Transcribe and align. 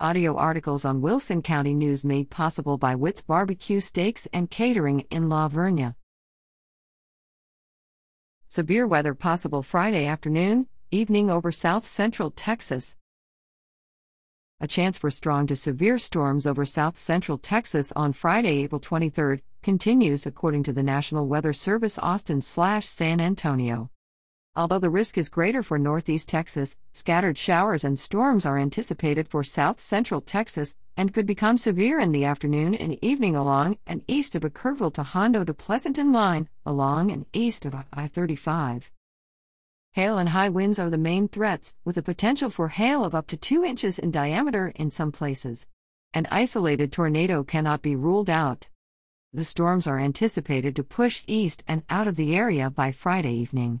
Audio 0.00 0.34
articles 0.34 0.84
on 0.84 1.02
Wilson 1.02 1.40
County 1.40 1.72
News 1.72 2.04
made 2.04 2.28
possible 2.28 2.76
by 2.76 2.96
Witt's 2.96 3.20
Barbecue 3.20 3.78
Steaks 3.78 4.26
and 4.32 4.50
Catering 4.50 5.06
in 5.08 5.28
La 5.28 5.48
Vernia. 5.48 5.94
Severe 8.48 8.88
weather 8.88 9.14
possible 9.14 9.62
Friday 9.62 10.04
afternoon, 10.04 10.66
evening 10.90 11.30
over 11.30 11.52
south 11.52 11.86
central 11.86 12.32
Texas. 12.32 12.96
A 14.58 14.66
chance 14.66 14.98
for 14.98 15.12
strong 15.12 15.46
to 15.46 15.54
severe 15.54 15.98
storms 15.98 16.44
over 16.44 16.64
south 16.64 16.98
central 16.98 17.38
Texas 17.38 17.92
on 17.94 18.12
Friday, 18.12 18.64
April 18.64 18.80
23, 18.80 19.42
continues 19.62 20.26
according 20.26 20.64
to 20.64 20.72
the 20.72 20.82
National 20.82 21.28
Weather 21.28 21.52
Service 21.52 22.00
Austin 22.00 22.40
slash 22.40 22.84
San 22.84 23.20
Antonio. 23.20 23.90
Although 24.56 24.78
the 24.78 24.90
risk 24.90 25.18
is 25.18 25.28
greater 25.28 25.64
for 25.64 25.80
northeast 25.80 26.28
Texas, 26.28 26.76
scattered 26.92 27.36
showers 27.36 27.82
and 27.82 27.98
storms 27.98 28.46
are 28.46 28.56
anticipated 28.56 29.26
for 29.26 29.42
south 29.42 29.80
central 29.80 30.20
Texas 30.20 30.76
and 30.96 31.12
could 31.12 31.26
become 31.26 31.58
severe 31.58 31.98
in 31.98 32.12
the 32.12 32.24
afternoon 32.24 32.72
and 32.72 32.96
evening 33.02 33.34
along 33.34 33.78
and 33.84 34.04
east 34.06 34.36
of 34.36 34.44
a 34.44 34.50
Kerrville 34.50 34.94
to 34.94 35.02
Hondo 35.02 35.42
to 35.42 35.52
Pleasanton 35.52 36.12
line, 36.12 36.48
along 36.64 37.10
and 37.10 37.26
east 37.32 37.64
of 37.64 37.74
I 37.92 38.06
35. 38.06 38.92
Hail 39.94 40.18
and 40.18 40.28
high 40.28 40.50
winds 40.50 40.78
are 40.78 40.90
the 40.90 40.98
main 40.98 41.26
threats, 41.26 41.74
with 41.84 41.96
the 41.96 42.02
potential 42.02 42.48
for 42.48 42.68
hail 42.68 43.04
of 43.04 43.12
up 43.12 43.26
to 43.28 43.36
2 43.36 43.64
inches 43.64 43.98
in 43.98 44.12
diameter 44.12 44.72
in 44.76 44.88
some 44.92 45.10
places. 45.10 45.66
An 46.12 46.28
isolated 46.30 46.92
tornado 46.92 47.42
cannot 47.42 47.82
be 47.82 47.96
ruled 47.96 48.30
out. 48.30 48.68
The 49.32 49.44
storms 49.44 49.88
are 49.88 49.98
anticipated 49.98 50.76
to 50.76 50.84
push 50.84 51.24
east 51.26 51.64
and 51.66 51.82
out 51.90 52.06
of 52.06 52.14
the 52.14 52.36
area 52.36 52.70
by 52.70 52.92
Friday 52.92 53.34
evening. 53.34 53.80